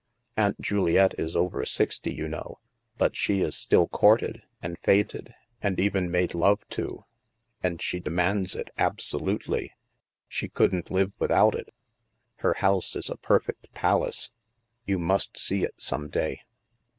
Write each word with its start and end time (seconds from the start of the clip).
Aunt 0.35 0.59
Juliette 0.59 1.13
is 1.19 1.35
over 1.37 1.63
sixty, 1.63 2.11
you 2.11 2.27
know, 2.27 2.57
but 2.97 3.15
she 3.15 3.41
is 3.41 3.55
still 3.55 3.87
courted, 3.87 4.41
and 4.59 4.79
feted, 4.79 5.35
and 5.61 5.79
even 5.79 6.09
made 6.09 6.33
love 6.33 6.67
to. 6.69 7.05
And 7.61 7.79
she 7.83 7.99
demands 7.99 8.55
it, 8.55 8.71
absolutely. 8.79 9.73
She 10.27 10.49
couldn't 10.49 10.89
live 10.89 11.11
without 11.19 11.53
it. 11.53 11.71
Her 12.37 12.55
house 12.55 12.95
is 12.95 13.11
a 13.11 13.15
perfect 13.17 13.71
palace. 13.75 14.31
You 14.87 14.97
must 14.97 15.37
see 15.37 15.63
it 15.63 15.75
some 15.77 16.09
day." 16.09 16.41